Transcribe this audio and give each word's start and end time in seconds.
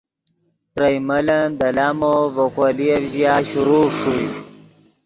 ترئے 0.73 0.97
ملن 1.07 1.45
دے 1.59 1.69
لامو 1.75 2.13
ڤے 2.33 2.45
کولییف 2.55 3.01
ژیا 3.11 3.33
شروع 3.49 3.85
ݰوئے۔ 3.97 4.27